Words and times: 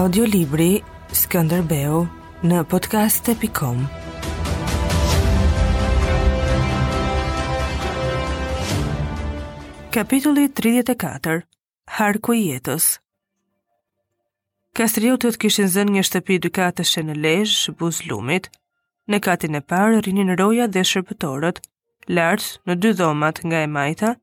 audiolibri 0.00 0.78
Skënderbeu 1.22 1.98
në 2.48 2.60
podcast.com 2.72 3.82
Kapitulli 9.96 10.46
34 10.62 11.34
Harku 11.98 12.32
i 12.38 12.46
jetës 12.46 12.86
Kastriotët 14.80 15.36
kishin 15.44 15.68
zën 15.74 15.92
një 15.98 16.06
shtëpi 16.08 16.40
dykatëshe 16.48 17.04
në 17.04 17.18
lejsh, 17.20 17.60
buz 17.82 18.00
lumit, 18.08 18.48
në 19.12 19.20
katin 19.28 19.60
e 19.60 19.60
parë 19.74 20.00
rinin 20.08 20.32
roja 20.40 20.70
dhe 20.72 20.86
shërbëtorët, 20.94 21.60
lartë 22.16 22.50
në 22.72 22.80
dy 22.86 22.94
dhomat 23.02 23.44
nga 23.44 23.64
e 23.66 23.68
majta, 23.76 24.14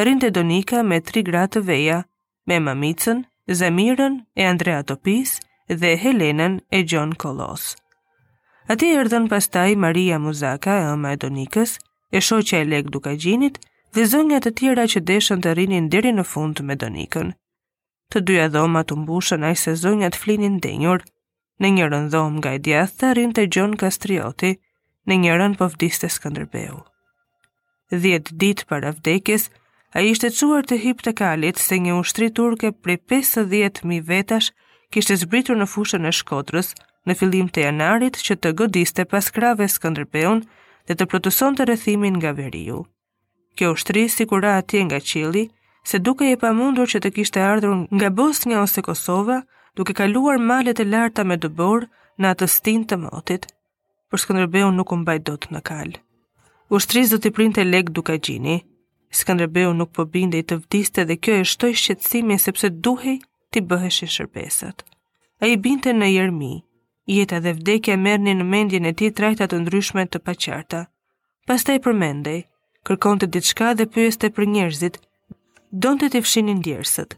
rinte 0.00 0.32
donika 0.40 0.80
me 0.82 1.02
tri 1.10 1.20
gratë 1.28 1.66
veja, 1.68 2.00
me 2.48 2.62
mamicën 2.70 3.26
Zemirën 3.48 4.24
e 4.34 4.44
Andrea 4.46 4.82
Topis 4.82 5.40
dhe 5.68 5.96
Helenën 6.02 6.60
e 6.68 6.80
Gjon 6.88 7.12
Kolos. 7.16 7.76
Ati 8.68 8.86
erdhen 8.98 9.28
pastaj 9.28 9.74
Maria 9.76 10.18
Muzaka 10.18 10.74
e 10.82 10.86
Oma 10.92 11.12
Edonikës, 11.14 11.76
e 12.12 12.18
shoqja 12.20 12.58
e 12.60 12.64
Lek 12.66 12.86
gjinit, 13.22 13.60
dhe 13.94 14.02
zënjat 14.04 14.42
të 14.46 14.52
tjera 14.58 14.84
që 14.90 15.00
deshën 15.10 15.40
të 15.42 15.54
rinin 15.54 15.88
deri 15.88 16.12
në 16.12 16.24
fund 16.26 16.60
me 16.66 16.74
Donikën. 16.76 17.30
Të 18.10 18.20
dyja 18.26 18.48
dhoma 18.48 18.82
të 18.84 18.94
mbushën 19.04 19.42
aj 19.48 19.54
se 19.62 19.74
zonjat 19.76 20.14
flinin 20.18 20.58
denjur, 20.58 21.02
në 21.62 21.68
njërën 21.76 22.08
dhom 22.12 22.36
nga 22.40 22.50
i 22.54 22.58
djath 22.58 22.98
të 22.98 23.14
rinë 23.18 23.36
të 23.38 23.42
Gjon 23.54 23.76
Kastrioti, 23.78 24.52
në 25.06 25.14
njërën 25.22 25.54
pëvdiste 25.58 26.10
po 26.10 26.14
Skanderbeu. 26.16 26.82
Dhjetë 27.94 27.94
ditë 27.94 27.94
para 27.94 28.00
Dhjetë 28.00 28.38
ditë 28.42 28.66
para 28.72 28.90
vdekjes, 28.98 29.48
a 29.96 30.02
shte 30.12 30.28
cuar 30.36 30.66
të 30.68 30.76
hip 30.82 30.98
të 31.04 31.12
kalit 31.16 31.56
se 31.64 31.78
një 31.80 31.94
ushtri 31.98 32.26
turke 32.38 32.68
prej 32.84 32.96
50.000 33.12 34.00
vetash 34.10 34.50
kishte 34.92 35.16
zbritur 35.22 35.56
në 35.56 35.66
fushën 35.72 36.04
e 36.04 36.12
shkodrës 36.18 36.68
në 37.08 37.16
fillim 37.18 37.48
të 37.54 37.64
janarit 37.66 38.18
që 38.26 38.36
të 38.42 38.50
godiste 38.58 39.06
pas 39.14 39.30
krave 39.36 39.68
Skanderbeun 39.72 40.42
dhe 40.88 40.96
të 40.98 41.06
plotuson 41.12 41.56
të 41.56 41.66
rëthimin 41.70 42.18
nga 42.20 42.34
veriu. 42.42 42.82
Kjo 43.56 43.70
ushtri 43.72 44.02
si 44.12 44.26
kura 44.28 44.52
atje 44.60 44.82
nga 44.90 45.00
qili, 45.00 45.46
se 45.88 46.02
duke 46.08 46.28
e 46.28 46.36
pa 46.42 46.52
mundur 46.58 46.92
që 46.92 47.00
të 47.00 47.14
kishte 47.16 47.40
ardhur 47.46 47.78
nga 47.96 48.12
Bosnia 48.20 48.60
ose 48.66 48.84
Kosova, 48.84 49.40
duke 49.76 49.96
kaluar 49.96 50.36
malet 50.50 50.80
e 50.84 50.88
larta 50.92 51.24
me 51.24 51.40
dëbor 51.40 51.88
në 52.20 52.34
atë 52.34 52.50
stin 52.58 52.84
të 52.84 53.00
motit, 53.06 53.48
për 54.12 54.24
Skanderbeun 54.26 54.76
nuk 54.76 54.92
umbaj 54.98 55.18
do 55.30 55.38
të 55.40 55.54
në 55.56 55.64
kalë. 55.70 56.00
Ushtri 56.80 57.06
zë 57.08 57.22
të 57.24 57.32
printe 57.36 57.64
lek 57.64 57.94
duka 57.96 58.18
gjini, 58.18 58.60
Skënderbeu 59.14 59.72
nuk 59.74 59.92
po 59.94 60.04
binde 60.10 60.38
i 60.38 60.44
të 60.44 60.56
vdiste 60.62 61.04
dhe 61.06 61.16
kjo 61.22 61.36
e 61.40 61.44
shtoj 61.46 61.74
shqetsimin 61.78 62.40
sepse 62.42 62.70
duhej 62.86 63.18
ti 63.52 63.60
bëhesh 63.60 64.02
i 64.04 64.72
A 65.42 65.46
i 65.46 65.56
binte 65.60 65.92
në 65.92 66.06
jermi, 66.16 66.62
jeta 67.16 67.38
dhe 67.44 67.52
vdekja 67.52 67.96
merni 68.00 68.32
në 68.34 68.44
mendjen 68.48 68.84
e 68.88 68.92
ti 68.96 69.10
trajta 69.12 69.46
të 69.46 69.56
ndryshme 69.62 70.02
të 70.08 70.18
paqarta. 70.26 70.80
Pas 71.46 71.62
të 71.64 71.70
i 71.76 71.82
përmendej, 71.84 72.38
kërkon 72.88 73.18
të 73.20 73.26
diçka 73.36 73.74
dhe 73.76 73.86
pyës 73.94 74.16
të 74.18 74.30
për 74.36 74.44
njerëzit, 74.54 74.96
donë 75.84 76.00
të 76.00 76.06
të 76.14 76.20
fshinin 76.24 76.62
djersët. 76.64 77.10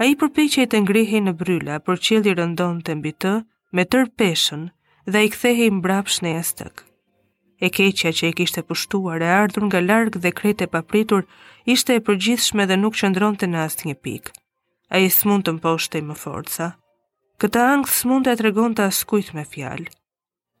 A 0.00 0.02
i 0.08 0.16
përpeqej 0.22 0.64
të 0.70 0.76
ngrihej 0.86 1.20
në 1.26 1.32
bryla, 1.42 1.76
për 1.84 1.96
qëllë 2.06 2.26
i 2.28 2.34
rëndon 2.40 2.80
të 2.86 2.92
mbi 2.98 3.12
të, 3.22 3.34
me 3.76 3.82
tërpeshën 3.92 4.62
dhe 5.12 5.20
i 5.28 5.32
kthehej 5.36 5.70
mbrapsh 5.76 6.18
në 6.24 6.34
jastëkë 6.38 6.82
e 7.60 7.70
keqja 7.76 8.10
që 8.18 8.24
i 8.30 8.34
kishte 8.40 8.62
pushtuar 8.68 9.22
e 9.26 9.34
ardhur 9.42 9.64
nga 9.68 9.80
larg 9.90 10.14
dhe 10.24 10.30
krejt 10.38 10.60
e 10.62 10.68
papritur, 10.74 11.22
ishte 11.74 11.92
e 11.96 12.04
përgjithshme 12.06 12.64
dhe 12.68 12.76
nuk 12.82 12.94
qëndronte 13.00 13.46
në 13.50 13.58
asnjë 13.66 13.96
pikë. 14.06 14.32
Ai 14.94 15.06
s'mund 15.18 15.46
të 15.46 15.54
mposhte 15.58 16.02
më 16.08 16.16
forca. 16.24 16.66
Këtë 17.42 17.60
ankth 17.74 17.92
s'mund 17.98 18.26
të 18.26 18.34
tregonte 18.40 18.82
askujt 18.88 19.30
me 19.36 19.44
fjalë. 19.52 19.88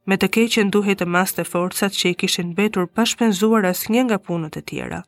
Me 0.08 0.16
të 0.20 0.28
keqen 0.36 0.70
duhej 0.74 0.94
të 1.00 1.06
maste 1.16 1.44
forcat 1.48 1.92
që 1.98 2.12
i 2.12 2.18
kishin 2.22 2.50
mbetur 2.54 2.86
pa 2.94 3.04
shpenzuar 3.10 3.64
asnjë 3.72 4.02
nga 4.08 4.18
punët 4.26 4.58
e 4.60 4.62
tjera. 4.68 5.00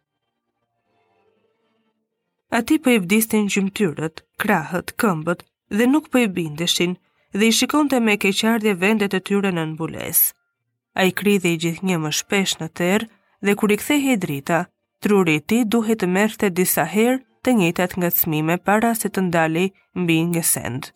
Ati 2.59 2.79
për 2.79 2.85
po 2.85 2.95
i 2.95 3.01
vdistin 3.05 3.51
gjymtyrët, 3.53 4.23
krahët, 4.43 4.95
këmbët 5.03 5.43
dhe 5.77 5.87
nuk 5.91 6.07
për 6.09 6.11
po 6.13 6.23
i 6.29 6.33
bindeshin 6.39 6.95
dhe 7.39 7.51
i 7.51 7.57
shikonte 7.59 8.01
me 8.07 8.17
keqardje 8.25 8.75
vendet 8.85 9.19
e 9.19 9.21
tyre 9.27 9.51
në 9.53 9.61
nëmbulesë 9.65 10.33
a 10.99 11.03
i 11.05 11.13
kri 11.13 11.35
dhe 11.45 11.53
i 11.55 11.61
gjithë 11.63 11.85
një 11.91 11.99
më 12.05 12.11
shpesh 12.19 12.55
në 12.61 12.69
tërë 12.81 13.07
dhe 13.47 13.55
kur 13.61 13.73
i 13.73 13.77
kthehe 13.83 14.15
i 14.17 14.21
drita, 14.23 14.61
truri 15.05 15.35
i 15.39 15.43
ti 15.53 15.59
duhet 15.75 16.01
të 16.03 16.09
merë 16.17 16.39
të 16.43 16.51
disa 16.59 16.87
herë 16.93 17.21
të 17.45 17.55
njëtat 17.59 17.97
nga 18.01 18.11
smime 18.17 18.57
para 18.69 18.95
se 18.99 19.09
të 19.13 19.27
ndali 19.27 19.67
mbi 20.01 20.17
një 20.33 20.43
sendë. 20.53 20.93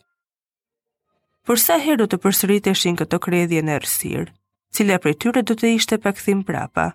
Por 1.46 1.58
sa 1.60 1.76
herë 1.84 2.00
do 2.00 2.06
të 2.10 2.20
përsërit 2.24 2.70
e 2.70 2.74
shinë 2.80 3.00
këto 3.02 3.20
kredhje 3.26 3.60
në 3.66 3.76
rësirë, 3.84 4.32
cila 4.76 4.96
për 5.04 5.16
tyre 5.20 5.42
do 5.50 5.54
të 5.60 5.74
ishte 5.76 6.00
pak 6.04 6.16
thim 6.24 6.40
prapa. 6.48 6.86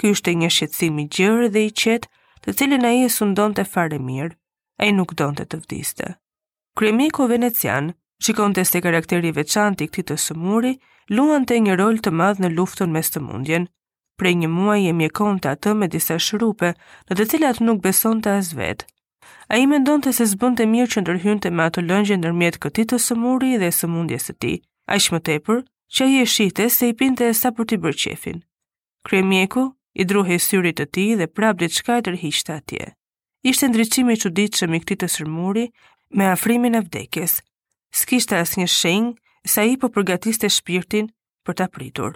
Ky 0.00 0.14
është 0.16 0.34
një 0.42 0.50
shqetsim 0.56 0.98
i 1.02 1.06
gjërë 1.16 1.52
dhe 1.54 1.66
i 1.68 1.72
qetë 1.82 2.08
të 2.46 2.56
cilin 2.56 2.88
a 2.88 2.92
i 2.96 3.04
e 3.04 3.10
sundon 3.12 3.52
të 3.54 3.66
fare 3.72 3.98
mirë, 4.00 4.34
a 4.80 4.88
i 4.88 4.96
nuk 4.96 5.12
don 5.20 5.36
të 5.36 5.44
të 5.52 5.60
vdiste. 5.64 6.08
Kremiko 6.78 7.26
venecian, 7.28 7.92
shikon 8.20 8.52
të 8.54 8.62
karakteri 8.84 9.30
veçanti 9.32 9.86
këti 9.88 10.02
të 10.10 10.16
sëmuri, 10.24 10.74
luan 11.08 11.44
të 11.48 11.54
një 11.66 11.74
rol 11.80 11.96
të 12.04 12.10
madhë 12.20 12.42
në 12.44 12.50
luftën 12.58 12.90
mes 12.92 13.08
të 13.10 13.20
mundjen. 13.24 13.68
Prej 14.20 14.34
një 14.42 14.48
muaj 14.52 14.80
e 14.86 14.92
mjekon 14.92 15.36
të 15.40 15.48
atë 15.54 15.72
me 15.80 15.86
disa 15.88 16.18
shrupe, 16.20 16.70
në 17.08 17.12
të 17.16 17.24
cilat 17.30 17.60
nuk 17.64 17.80
beson 17.80 18.20
të 18.20 18.30
as 18.36 18.52
vetë. 18.52 18.84
A 19.48 19.56
i 19.56 19.64
mendon 19.66 20.00
të 20.04 20.12
se 20.12 20.24
zbën 20.32 20.54
të 20.58 20.66
mirë 20.72 20.90
që 20.92 21.00
ndërhyun 21.02 21.40
të 21.40 21.48
me 21.56 21.62
atë 21.64 21.80
lëngje 21.88 22.16
nërmjet 22.20 22.60
këti 22.62 22.84
të 22.92 22.96
sëmuri 23.06 23.54
dhe 23.62 23.72
sëmundjes 23.80 24.28
të 24.28 24.34
ti, 24.42 24.52
a 24.92 24.98
shmë 25.00 25.20
tepër, 25.26 25.64
që 25.94 26.04
a 26.04 26.08
i 26.12 26.20
e 26.20 26.26
shite 26.34 26.68
se 26.70 26.88
i 26.88 26.94
pinte 27.00 27.24
e 27.26 27.34
sa 27.34 27.50
për 27.56 27.64
të 27.72 27.76
bërë 27.82 28.00
qefin. 28.04 28.42
Krye 29.08 29.24
mjeku, 29.26 29.64
i 30.00 30.04
druhe 30.04 30.36
i 30.36 30.38
syrit 30.44 30.76
të 30.78 30.86
ti 30.94 31.06
dhe 31.18 31.26
prap 31.36 31.56
dhe 31.58 31.68
qka 31.72 31.96
i 31.98 32.30
atje. 32.60 32.86
Ishte 33.50 33.66
ndryqimi 33.68 34.14
që 34.20 34.28
ditë 34.36 34.56
që 34.60 34.64
mi 34.68 34.78
këti 34.84 34.96
të 35.00 35.06
sërmuri 35.16 35.66
me 36.18 36.24
afrimin 36.36 36.74
e 36.74 36.80
vdekjes– 36.84 37.40
s'kishte 37.92 38.36
as 38.38 38.52
një 38.58 38.66
shenjë 38.70 39.50
sa 39.52 39.64
i 39.70 39.74
po 39.80 39.88
përgatiste 39.94 40.48
shpirtin 40.56 41.08
për 41.46 41.56
të 41.60 41.66
pritur. 41.76 42.12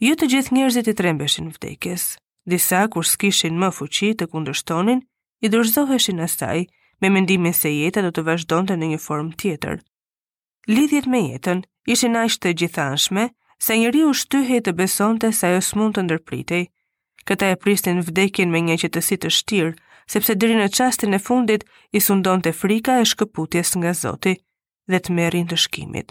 Jo 0.00 0.14
të 0.16 0.28
gjithë 0.32 0.54
njerëzit 0.56 0.88
i 0.88 0.94
trembeshin 1.00 1.50
vdekjes, 1.54 2.04
disa 2.48 2.80
kur 2.92 3.04
s'kishin 3.08 3.58
më 3.60 3.68
fuqi 3.76 4.12
të 4.20 4.30
kundërshtonin, 4.32 5.02
i 5.44 5.48
dërzoheshin 5.52 6.20
asaj 6.26 6.64
me 7.00 7.08
mendimin 7.10 7.54
se 7.56 7.72
jeta 7.72 8.02
do 8.06 8.10
të 8.12 8.24
vazhdonte 8.28 8.76
në 8.76 8.88
një 8.94 9.00
formë 9.06 9.36
tjetër. 9.40 9.76
Lidhjet 10.68 11.06
me 11.08 11.20
jetën 11.30 11.62
ishin 11.94 12.16
aq 12.22 12.36
të 12.40 12.52
gjithanshme 12.60 13.28
sa 13.60 13.76
njëri 13.76 14.02
u 14.08 14.12
shtyhej 14.20 14.60
të 14.64 14.74
besonte 14.80 15.32
se 15.36 15.46
ajo 15.48 15.62
s'mund 15.68 15.96
të 15.96 16.04
ndërpritej. 16.08 16.66
Këta 17.28 17.48
e 17.52 17.56
pristin 17.62 18.00
vdekjen 18.04 18.52
me 18.52 18.60
një 18.68 18.76
qetësi 18.84 19.16
të 19.20 19.30
shtirë 19.36 19.72
sepse 20.10 20.34
dëri 20.42 20.56
në 20.58 20.64
qastin 20.74 21.14
e 21.14 21.20
fundit 21.22 21.62
i 21.94 22.00
sundon 22.02 22.42
të 22.42 22.52
frika 22.60 22.96
e 23.00 23.04
shkëputjes 23.10 23.76
nga 23.78 23.92
Zoti 23.94 24.32
dhe 24.90 24.98
të 25.00 25.14
merin 25.16 25.46
të 25.50 25.58
shkimit. 25.64 26.10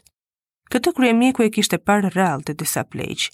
Këtë 0.72 0.94
krye 1.00 1.16
mjeku 1.22 1.44
e 1.46 1.52
kishte 1.58 1.80
parë 1.90 2.14
rral 2.16 2.46
të 2.48 2.56
disa 2.62 2.86
pleqë. 2.94 3.32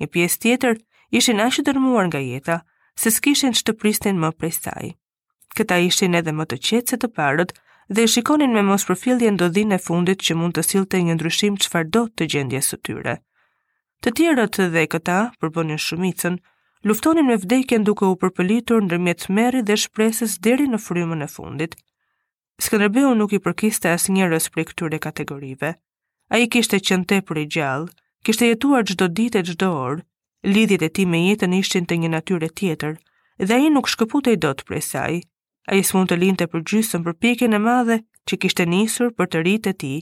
Një 0.00 0.06
pjesë 0.14 0.40
tjetër 0.44 0.78
ishin 1.18 1.42
ashtë 1.46 1.66
dërmuar 1.70 2.06
nga 2.10 2.20
jeta, 2.22 2.56
se 3.00 3.10
s'kishin 3.10 3.56
që 3.56 3.62
të 3.66 3.74
pristin 3.80 4.20
më 4.22 4.30
prej 4.38 4.52
saj. 4.60 4.90
Këta 5.56 5.78
ishin 5.88 6.14
edhe 6.20 6.34
më 6.38 6.46
të 6.50 6.58
qetë 6.68 6.88
se 6.92 6.96
të 7.02 7.08
parët 7.18 7.54
dhe 7.96 8.06
shikonin 8.12 8.52
me 8.54 8.62
mos 8.68 8.84
profilje 8.86 9.30
dodhin 9.42 9.72
e 9.74 9.80
fundit 9.88 10.20
që 10.26 10.36
mund 10.38 10.54
të 10.58 10.62
silte 10.70 11.00
një 11.08 11.16
ndryshim 11.18 11.54
që 11.64 11.70
fardot 11.74 12.10
të 12.14 12.28
gjendje 12.34 12.62
së 12.68 12.76
tyre. 12.86 13.14
Të 14.04 14.12
tjerët 14.18 14.58
dhe 14.74 14.86
këta, 14.92 15.18
përbonin 15.40 15.80
shumicën, 15.88 16.36
luftonin 16.86 17.26
me 17.26 17.34
vdekjen 17.42 17.82
duke 17.86 18.06
u 18.06 18.14
përpëlitur 18.22 18.84
ndërmjet 18.86 19.24
meri 19.36 19.60
dhe 19.66 19.76
shpresës 19.84 20.36
deri 20.46 20.68
në 20.70 20.78
frymën 20.84 21.24
e 21.26 21.26
fundit. 21.32 21.72
Skënderbeu 22.62 23.10
nuk 23.18 23.34
i 23.34 23.40
përkiste 23.46 23.90
as 23.92 24.04
njërës 24.14 24.46
për 24.54 24.68
këtyre 24.68 25.00
kategorive. 25.06 25.72
A 26.34 26.38
i 26.38 26.46
kishte 26.52 26.78
qënë 26.78 27.18
për 27.26 27.40
i 27.42 27.46
gjallë, 27.56 27.90
kishte 28.26 28.46
jetuar 28.52 28.86
gjdo 28.86 29.06
ditë 29.18 29.38
e 29.38 29.42
gjdo 29.48 29.68
orë, 29.82 30.04
lidhjet 30.54 30.82
e 30.82 30.90
ti 30.94 31.04
me 31.10 31.18
jetën 31.26 31.52
ishtin 31.58 31.86
të 31.90 31.98
një 32.04 32.10
natyre 32.14 32.48
tjetër, 32.60 32.94
dhe 33.42 33.54
a 33.54 33.58
i 33.58 33.68
nuk 33.74 33.90
shkëput 33.90 34.30
e 34.30 34.34
i 34.36 34.40
dotë 34.46 34.64
prej 34.68 34.84
saj. 34.92 35.18
A 35.66 35.72
i 35.74 35.82
s'mun 35.82 36.06
të 36.06 36.18
linte 36.22 36.46
për 36.52 36.62
gjysën 36.70 37.02
për 37.06 37.14
pikin 37.22 37.58
e 37.58 37.58
madhe 37.66 37.98
që 38.30 38.38
kishte 38.44 38.66
nisur 38.70 39.10
për 39.18 39.26
të 39.32 39.38
rritë 39.42 39.70
e 39.74 39.78
ti 39.82 39.92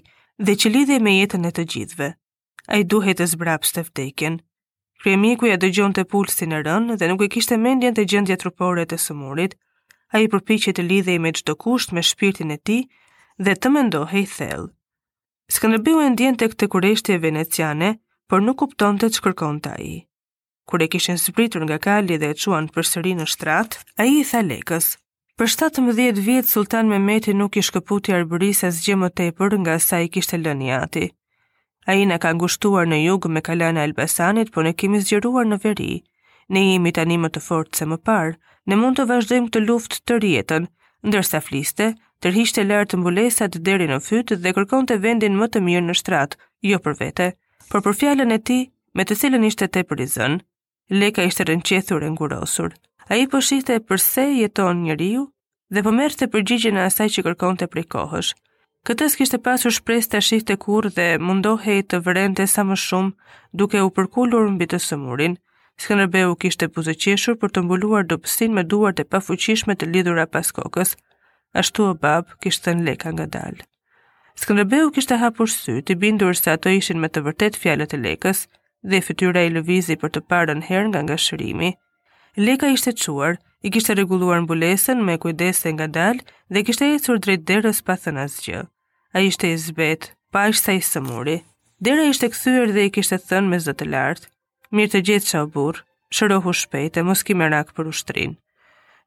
dhe 0.45 0.53
që 0.61 0.71
lidhje 0.77 0.99
me 1.07 1.17
jetën 1.23 1.49
e 1.49 1.53
të 1.59 1.65
gjithve. 1.73 2.09
A 2.73 2.77
i 2.77 2.85
duhet 2.93 3.21
e 3.21 3.27
vdekjen, 3.27 4.41
Kremiku 5.05 5.45
ja 5.51 5.59
dëgjon 5.61 5.93
të 5.93 6.03
pulsin 6.09 6.55
e 6.57 6.63
rënë 6.65 6.95
dhe 6.97 7.09
nuk 7.11 7.23
e 7.27 7.27
kishte 7.35 7.59
mendjen 7.61 7.93
të 7.93 8.07
gjendja 8.11 8.39
trupore 8.41 8.87
të 8.89 8.97
sëmurit, 9.03 9.53
a 10.17 10.21
i 10.25 10.31
përpiqe 10.33 10.73
të 10.79 10.85
lidhe 10.87 11.13
i 11.13 11.21
me 11.21 11.33
gjdo 11.37 11.53
kusht 11.61 11.91
me 11.93 12.01
shpirtin 12.11 12.55
e 12.55 12.57
ti 12.65 12.77
dhe 13.45 13.53
të 13.59 13.69
mendohe 13.75 14.23
i 14.23 14.23
thellë. 14.31 14.65
Skanderbeu 15.59 16.01
e 16.01 16.07
ndjen 16.15 16.39
të 16.41 16.49
këtë 16.55 16.69
kureshti 16.73 17.13
e 17.13 17.19
veneciane, 17.27 17.91
por 18.33 18.41
nuk 18.47 18.57
kupton 18.63 18.97
të 19.03 19.11
qërkon 19.27 19.59
të 19.67 19.73
aji. 19.77 19.99
Kur 20.71 20.85
e 20.87 20.89
kishen 20.95 21.21
zbritur 21.27 21.67
nga 21.69 21.77
kali 21.89 22.17
dhe 22.23 22.31
e 22.33 22.39
quan 22.41 22.69
për 22.73 22.89
sëri 22.95 23.13
në 23.19 23.27
shtrat, 23.35 23.77
a 24.01 24.07
i 24.09 24.15
i 24.23 24.25
tha 24.31 24.41
lekës. 24.49 24.87
Për 25.37 25.49
17 25.57 26.23
vjetë, 26.29 26.49
Sultan 26.57 26.89
Mehmeti 26.95 27.35
nuk 27.37 27.61
i 27.61 27.67
shkëputi 27.69 28.17
arbëris 28.23 28.65
e 28.69 28.73
të 28.85 28.97
më 29.05 29.11
tepër 29.21 29.51
nga 29.67 29.77
sa 29.91 30.01
i 30.01 30.09
kishte 30.17 30.41
lënjati. 30.47 31.05
A 31.87 31.93
i 32.01 32.07
në 32.09 32.17
ka 32.25 32.31
ngushtuar 32.33 32.87
në 32.89 32.99
jugë 33.05 33.31
me 33.33 33.41
kalana 33.45 33.83
Elbasanit, 33.85 34.51
po 34.55 34.63
në 34.65 34.71
kemi 34.81 35.03
zgjeruar 35.05 35.47
në 35.49 35.59
veri. 35.65 35.89
Ne 36.53 36.63
jemi 36.71 36.93
të 36.97 37.03
animët 37.05 37.35
të 37.37 37.43
fortë 37.45 37.79
se 37.81 37.89
më 37.91 37.99
parë, 38.09 38.37
ne 38.71 38.79
mund 38.81 38.97
të 38.99 39.05
vazhdojmë 39.11 39.51
të 39.57 39.63
luft 39.67 39.99
të 40.09 40.19
rjetën, 40.25 40.69
ndërsa 41.11 41.41
fliste, 41.45 41.91
të 42.25 42.33
rhishte 42.33 42.65
lartë 42.65 42.95
të 42.95 43.01
mbulesat 43.03 43.59
deri 43.69 43.89
në 43.91 43.99
fytë 44.07 44.41
dhe 44.47 44.55
kërkon 44.57 44.89
të 44.89 44.99
vendin 45.05 45.37
më 45.43 45.51
të 45.53 45.65
mirë 45.67 45.85
në 45.91 45.97
shtratë, 46.01 46.39
jo 46.71 46.81
për 46.87 46.97
vete, 47.03 47.27
por 47.69 47.85
për 47.89 47.99
fjallën 48.01 48.33
e 48.33 48.39
ti, 48.49 48.59
me 48.97 49.05
të 49.05 49.19
cilën 49.21 49.45
ishte 49.51 49.69
te 49.77 49.85
për 49.91 50.05
i 50.05 50.09
zënë, 50.17 50.41
leka 51.03 51.27
ishte 51.29 51.45
rënqethur 51.53 52.07
e 52.07 52.11
ngurosur. 52.17 52.73
A 53.13 53.21
i 53.21 53.29
përshiste 53.35 53.77
po 53.83 53.93
përse 53.93 54.25
jeton 54.33 54.81
një 54.89 54.97
riu 55.05 55.29
dhe 55.75 55.83
përmerë 55.85 56.15
po 56.17 56.23
të 56.23 56.31
përgjigjën 56.37 56.81
e 56.81 56.87
asaj 56.89 57.11
që 57.19 57.27
kërkon 57.29 57.61
të 57.61 57.69
prej 57.75 57.89
kohësh. 57.97 58.33
Këtë 58.85 59.07
s'kishte 59.15 59.39
pasur 59.41 59.73
shpresë 59.75 60.11
të 60.13 60.19
shifte 60.25 60.51
të 60.53 60.63
kur 60.63 60.87
dhe 60.97 61.05
mundohej 61.27 61.77
të 61.93 61.99
vërente 62.07 62.45
sa 62.55 62.65
më 62.71 62.77
shumë 62.81 63.37
duke 63.61 63.81
u 63.81 63.87
përkullur 63.99 64.51
mbi 64.55 64.67
të 64.69 64.81
sëmurin, 64.87 65.37
Skënderbeu 65.85 66.35
kishte 66.45 66.69
buzëqeshur 66.75 67.35
për 67.45 67.51
të 67.55 67.63
mbuluar 67.65 68.05
dobësin 68.11 68.53
me 68.59 68.63
duart 68.75 69.01
e 69.03 69.05
pafuqishme 69.15 69.75
të 69.81 69.89
lidhura 69.95 70.27
pas 70.35 70.53
kokës, 70.59 70.93
ashtu 71.63 71.87
o 71.91 71.95
bab 72.05 72.29
kishte 72.45 72.75
në 72.77 72.85
Leka 72.91 73.11
ngadalë. 73.17 73.65
Skënderbeu 74.45 74.93
kishte 74.99 75.19
hapur 75.25 75.49
sy, 75.55 75.79
të 75.83 75.97
bindur 76.05 76.37
se 76.41 76.53
ato 76.53 76.69
ishin 76.77 77.01
me 77.01 77.09
të 77.09 77.25
vërtet 77.27 77.57
fjalët 77.63 77.97
e 77.99 78.03
Lekës 78.05 78.45
dhe 78.93 79.01
fytyra 79.09 79.47
i 79.49 79.55
lëvizi 79.57 79.97
për 80.05 80.13
të 80.19 80.23
parën 80.33 80.61
herë 80.69 80.93
nga 80.93 81.03
ngashërimi. 81.09 81.73
Leka 82.47 82.71
ishte 82.77 82.93
çuar, 83.05 83.41
i 83.67 83.73
kishte 83.73 83.97
rregulluar 83.97 84.45
mbulesën 84.45 85.01
me 85.09 85.17
kujdes 85.25 85.65
se 85.65 85.73
ngadalë 85.73 86.23
dhe 86.53 86.65
kishte 86.69 86.93
ecur 86.99 87.19
drejt 87.25 87.49
derës 87.51 87.81
pa 87.89 87.99
thënë 88.05 88.29
asgjë 88.29 88.63
a 89.17 89.21
ishte 89.23 89.47
i 89.53 89.57
zbet, 89.59 90.13
pa 90.33 90.49
ishte 90.51 90.65
sa 90.71 90.73
i 90.75 90.81
sëmuri. 90.83 91.37
Dera 91.87 92.05
ishte 92.11 92.27
këthyër 92.33 92.73
dhe 92.75 92.85
i 92.89 92.93
kishte 92.95 93.19
thënë 93.29 93.51
me 93.53 93.59
zëtë 93.67 93.87
lartë, 93.95 94.27
mirë 94.75 94.91
të 94.95 95.03
gjithë 95.07 95.29
që 95.31 95.43
burë, 95.55 95.83
shërohu 96.17 96.53
shpejt 96.61 96.99
e 96.99 97.05
mos 97.07 97.23
ki 97.29 97.37
me 97.39 97.47
rakë 97.55 97.75
për 97.77 97.91
ushtrin. 97.93 98.33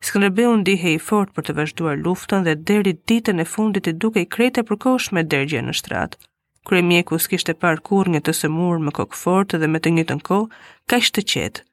Skëndërbe 0.08 0.46
unë 0.54 0.66
dihe 0.70 0.94
i 0.96 1.02
fort 1.10 1.34
për 1.36 1.48
të 1.50 1.56
vazhduar 1.60 2.00
luftën 2.06 2.46
dhe 2.48 2.56
deri 2.70 2.94
ditën 3.10 3.44
e 3.44 3.48
fundit 3.56 3.90
i 3.92 3.94
duke 4.04 4.24
i 4.24 4.30
krejta 4.36 4.64
përkosh 4.70 5.12
me 5.16 5.26
dergje 5.34 5.62
në 5.66 5.76
shtratë. 5.82 6.20
Kre 6.68 6.82
mjeku 6.90 7.20
s'kishte 7.24 7.54
par 7.64 7.80
kur 7.88 8.08
një 8.12 8.22
të 8.26 8.36
sëmur 8.40 8.80
me 8.88 8.92
kokë 9.00 9.20
fort 9.26 9.58
dhe 9.60 9.68
me 9.72 9.80
të 9.84 9.92
një 9.98 10.06
të 10.08 10.20
nko, 10.22 10.40
ka 10.88 11.02
ishte 11.04 11.24
qetë. 11.34 11.64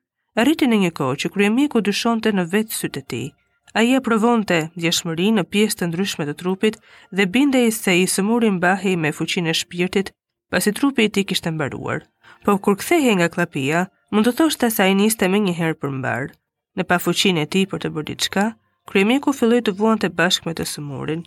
Arritin 0.43 0.75
e 0.75 0.83
një 0.87 0.93
kohë 0.99 1.21
që 1.23 1.33
kre 1.37 1.51
mjeku 1.57 1.85
dyshonte 1.87 2.35
në 2.35 2.49
vetë 2.57 2.79
sytë 2.83 3.01
e 3.05 3.09
ti 3.13 3.23
a 3.77 3.83
je 3.83 3.99
provonte 4.07 4.57
djeshmëri 4.79 5.33
në 5.37 5.43
pjesë 5.53 5.79
të 5.81 5.87
ndryshme 5.91 6.25
të 6.29 6.35
trupit 6.41 6.77
dhe 7.19 7.25
binde 7.37 7.63
i 7.67 7.73
se 7.75 7.95
i 7.99 8.05
sëmurin 8.13 8.61
bahi 8.63 8.93
me 9.05 9.11
fuqin 9.17 9.49
e 9.51 9.55
shpirtit 9.61 10.13
pasi 10.55 10.73
trupi 10.79 11.07
i 11.07 11.11
ti 11.15 11.25
kishtë 11.27 11.51
mbaruar. 11.57 12.05
Po 12.45 12.55
kur 12.65 12.77
kthehe 12.81 13.17
nga 13.19 13.27
klapia, 13.35 13.81
mund 14.15 14.29
të 14.29 14.33
thosht 14.41 14.61
të 14.63 14.71
sa 14.77 14.87
i 14.87 14.95
niste 14.95 15.27
me 15.29 15.41
njëherë 15.47 15.79
për 15.83 15.91
mbarë. 15.99 16.31
Në 16.79 16.87
pa 16.91 17.01
fuqin 17.05 17.41
e 17.43 17.47
ti 17.53 17.65
për 17.71 17.83
të 17.83 17.91
bërdi 17.97 18.17
qka, 18.29 18.47
kremiku 18.91 19.35
filloj 19.39 19.63
të 19.67 19.75
vuan 19.81 19.99
të 20.03 20.13
bashk 20.21 20.47
me 20.47 20.55
të 20.55 20.69
sëmurin. 20.75 21.27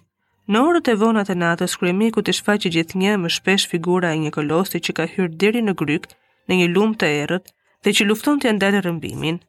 Në 0.51 0.63
orët 0.69 0.88
e 0.94 0.95
vonat 1.01 1.33
e 1.33 1.35
natës, 1.41 1.75
kremiku 1.81 2.23
të 2.23 2.38
shfaqe 2.39 2.71
gjithë 2.75 2.99
një 3.03 3.17
më 3.25 3.33
shpesh 3.38 3.67
figura 3.73 4.13
e 4.15 4.21
një 4.23 4.31
kolosti 4.38 4.79
që 4.88 4.95
ka 5.01 5.09
hyrë 5.15 5.35
diri 5.44 5.61
në 5.67 5.73
gryk 5.83 6.07
në 6.47 6.61
një 6.61 6.71
lumë 6.77 6.99
të 7.03 7.11
erët 7.25 7.51
dhe 7.83 7.94
që 7.99 8.07
lufton 8.07 8.39
të 8.39 8.55
ndalë 8.55 8.85
rëmbimin 8.88 9.44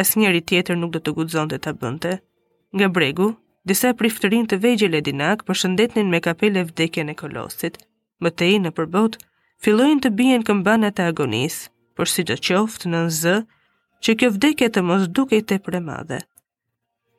asë 0.00 0.18
njeri 0.20 0.40
tjetër 0.50 0.78
nuk 0.82 0.92
do 0.94 1.00
të 1.06 1.12
gudzon 1.16 1.50
të 1.50 1.58
të 1.64 1.72
bënte. 1.82 2.14
Nga 2.76 2.88
bregu, 2.96 3.28
disa 3.70 3.92
priftërin 4.00 4.48
të 4.50 4.58
vejgje 4.64 4.88
ledinak 4.94 5.44
për 5.46 5.60
shëndetnin 5.60 6.10
me 6.14 6.20
kapele 6.26 6.64
vdekje 6.68 7.04
në 7.06 7.14
kolosit, 7.20 7.78
më 8.22 8.30
te 8.38 8.48
i 8.50 8.58
në 8.64 8.74
përbot, 8.78 9.18
fillojnë 9.64 10.02
të 10.06 10.12
bijen 10.20 10.46
këmbanat 10.48 11.00
e 11.02 11.06
agonis, 11.12 11.56
për 11.96 12.10
si 12.14 12.26
të 12.26 12.38
qoftë 12.48 12.90
në 12.90 13.04
nëzë, 13.04 13.36
që 14.04 14.14
kjo 14.20 14.30
vdekje 14.36 14.68
të 14.74 14.82
mos 14.88 15.06
duke 15.16 15.38
i 15.38 15.42
te 15.50 15.58
pre 15.66 15.80
madhe. 15.80 16.18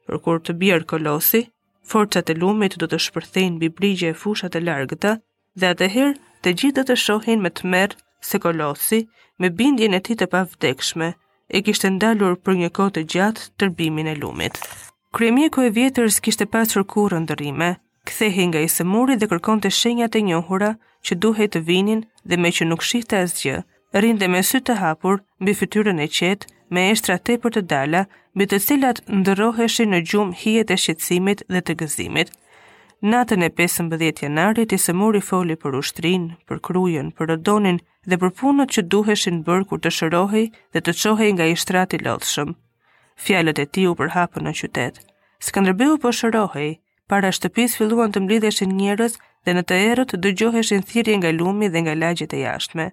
Për 0.06 0.20
kur 0.26 0.42
të 0.46 0.58
bjerë 0.62 0.90
kolosi, 0.92 1.44
forcat 1.90 2.30
e 2.30 2.36
lumit 2.38 2.76
do 2.82 2.86
të 2.92 3.00
shpërthejnë 3.08 3.62
bibrigje 3.64 4.12
e 4.12 4.18
fushat 4.22 4.58
e 4.60 4.62
largëta, 4.68 5.16
dhe 5.60 5.72
atëherë 5.72 6.14
të 6.44 6.56
gjithë 6.60 6.84
të 6.92 6.98
shohin 7.06 7.42
me 7.46 7.50
të 7.56 7.72
merë 7.74 8.00
se 8.30 8.40
kolosi 8.44 9.00
me 9.42 9.50
bindjen 9.62 9.96
e 9.98 10.02
ti 10.06 10.14
të 10.20 10.28
pavdekshme, 10.34 11.14
e 11.54 11.62
kishtë 11.66 11.90
ndalur 11.96 12.36
për 12.46 12.56
një 12.62 12.70
kohë 12.76 12.94
të 12.96 13.02
gjatë 13.14 13.44
tërbimin 13.62 14.08
e 14.10 14.14
lumit. 14.22 14.58
Kryemjeku 15.18 15.66
e 15.66 15.74
vjetërës 15.78 16.18
kishte 16.26 16.46
pasur 16.56 16.86
kurrë 16.96 17.20
ndërime, 17.26 17.68
kthehej 18.10 18.48
nga 18.50 18.62
i 18.66 18.70
sëmuri 18.76 19.18
dhe 19.22 19.30
kërkonte 19.32 19.70
shenjat 19.80 20.18
e 20.20 20.24
njohura 20.28 20.72
që 21.06 21.20
duhej 21.24 21.48
të 21.56 21.62
vinin 21.68 22.04
dhe 22.30 22.38
me 22.42 22.52
që 22.58 22.68
nuk 22.70 22.84
shihte 22.90 23.20
asgjë, 23.24 23.60
rinde 24.06 24.28
me 24.30 24.42
sy 24.50 24.60
të 24.66 24.78
hapur 24.82 25.22
mbi 25.42 25.54
fytyrën 25.62 26.02
e 26.06 26.10
qetë 26.18 26.48
me 26.76 26.88
eshtra 26.92 27.18
tepër 27.28 27.56
të 27.56 27.62
dala, 27.72 28.04
mbi 28.36 28.46
të 28.50 28.58
cilat 28.66 29.04
ndëroheshi 29.22 29.86
në 29.88 30.02
gjumë 30.10 30.38
hijet 30.42 30.74
e 30.76 30.78
shqetësimit 30.84 31.46
dhe 31.54 31.62
të 31.66 31.80
gëzimit 31.82 32.34
natën 33.02 33.42
e 33.44 33.50
15 33.50 34.18
janarit 34.20 34.72
i 34.74 34.78
sëmuri 34.80 35.20
foli 35.22 35.56
për 35.60 35.76
ushtrin, 35.80 36.30
për 36.48 36.60
krujen, 36.64 37.10
për 37.18 37.30
rëdonin 37.36 37.80
dhe 38.08 38.18
për 38.22 38.32
punët 38.40 38.72
që 38.72 38.82
duheshin 38.90 39.42
bërë 39.44 39.68
kur 39.68 39.80
të 39.84 39.92
shërohej 39.92 40.46
dhe 40.74 40.80
të 40.82 40.94
qohej 41.02 41.32
nga 41.36 41.46
i 41.52 41.56
shtrati 41.60 41.98
lodhshëm. 42.06 42.56
Fjallët 43.26 43.60
e 43.62 43.88
u 43.88 43.96
për 43.96 44.14
hapën 44.16 44.48
në 44.48 44.54
qytet. 44.60 45.04
Skanderbeu 45.40 45.96
për 45.98 46.02
po 46.02 46.12
shërohej, 46.12 46.78
para 47.10 47.32
shtëpis 47.32 47.76
filluan 47.78 48.12
të 48.16 48.24
mblidheshin 48.26 48.72
njerës 48.80 49.20
dhe 49.46 49.52
në 49.54 49.64
të 49.64 49.76
erët 49.92 50.16
dëgjoheshin 50.24 50.88
thiri 50.88 51.20
nga 51.20 51.32
lumi 51.36 51.68
dhe 51.70 51.84
nga 51.84 51.94
lagjet 52.00 52.34
e 52.34 52.40
jashtme. 52.46 52.88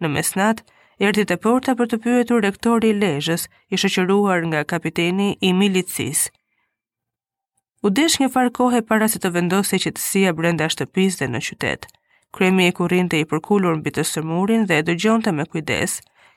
Në 0.00 0.08
mesnat, 0.08 0.62
erdi 0.98 1.26
të 1.26 1.36
porta 1.42 1.74
për 1.74 1.86
të 1.90 1.96
pyetur 2.06 2.42
rektori 2.46 2.90
i 2.94 2.98
lejës 3.02 3.48
i 3.72 3.76
shëqëruar 3.82 4.40
nga 4.50 4.64
kapiteni 4.72 5.34
i 5.40 5.52
milicisë, 5.60 6.30
U 7.80 7.88
desh 7.88 8.16
një 8.20 8.26
farë 8.32 8.50
kohë 8.56 8.78
para 8.88 9.06
se 9.08 9.18
të 9.24 9.28
vendosej 9.36 9.78
qetësia 9.86 10.32
brenda 10.40 10.66
shtëpisë 10.72 11.18
dhe 11.22 11.28
në 11.34 11.40
qytet. 11.46 11.86
Kremi 12.36 12.66
e 12.70 12.74
kurrinte 12.80 13.16
i 13.16 13.24
përkulur 13.30 13.78
mbi 13.78 13.90
të 13.96 14.04
sëmurin 14.08 14.66
dhe 14.68 14.80
e 14.80 14.84
dëgjonte 14.88 15.32
me 15.36 15.46
kujdes. 15.54 15.94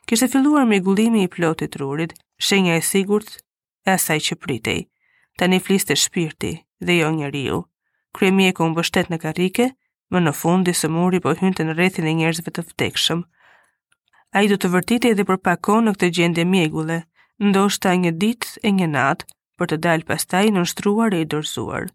Kishte 0.08 0.30
filluar 0.36 0.64
me 0.70 0.80
gullimin 0.86 1.26
i 1.26 1.32
plotit 1.34 1.74
të 1.74 1.82
rurit, 1.82 2.16
shenja 2.50 2.78
e 2.78 2.82
sigurt 2.92 3.36
e 3.86 3.92
asaj 3.98 4.18
që 4.30 4.38
pritej. 4.46 4.80
Tani 5.38 5.60
fliste 5.66 5.98
shpirti 6.06 6.54
dhe 6.80 6.96
jo 7.02 7.12
njeriu. 7.18 7.60
Kremi 8.16 8.48
e 8.48 8.56
ku 8.56 8.70
mbështet 8.72 9.12
në 9.12 9.20
karrike, 9.26 9.68
më 10.16 10.24
në 10.24 10.34
fund 10.44 10.72
i 10.72 10.78
sëmuri 10.84 11.20
po 11.28 11.36
hynte 11.42 11.68
në 11.68 11.76
rrethin 11.76 12.08
e 12.08 12.16
njerëzve 12.24 12.56
të 12.56 12.68
vdekshëm. 12.72 13.28
Ai 14.40 14.48
do 14.48 14.56
të 14.64 14.72
vërtitej 14.78 15.12
edhe 15.18 15.28
për 15.32 15.44
pak 15.46 15.62
kohë 15.68 15.84
në 15.90 15.98
këtë 15.98 16.14
gjendje 16.22 16.48
mjegulle, 16.56 17.00
ndoshta 17.50 17.92
një 18.06 18.12
ditë 18.24 18.60
e 18.70 18.76
një 18.80 18.92
natë, 18.96 19.26
për 19.62 19.70
të 19.74 19.78
dalë 19.86 20.06
pastaj 20.12 20.46
në 20.54 20.62
nështruar 20.64 21.16
e 21.18 21.22
i 21.24 21.28
dorzuar. 21.34 21.88